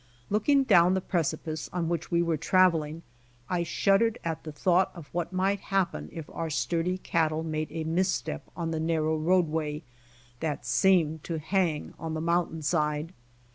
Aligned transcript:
Looking 0.31 0.63
down 0.63 0.95
the 0.95 0.99
precipice 0.99 1.69
on 1.71 1.87
which 1.87 2.09
we 2.09 2.23
were 2.23 2.35
traveling 2.35 3.03
T 3.53 3.63
shuddered 3.63 4.17
at 4.23 4.43
the 4.43 4.51
thought 4.51 4.89
of 4.95 5.09
what 5.13 5.31
might 5.31 5.59
happen 5.59 6.09
if 6.11 6.27
our 6.31 6.49
sturdy 6.49 6.97
cattle 6.97 7.43
made 7.43 7.71
a 7.71 7.83
misstep 7.83 8.41
on 8.57 8.71
the 8.71 8.79
narrow 8.79 9.15
roadway 9.15 9.83
that 10.39 10.65
seemed 10.65 11.23
to 11.25 11.37
hang' 11.37 11.93
on 11.99 12.15
the 12.15 12.19
mountain 12.19 12.63
side. 12.63 13.13